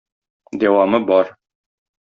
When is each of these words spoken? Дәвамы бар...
Дәвамы 0.63 1.03
бар... 1.11 1.31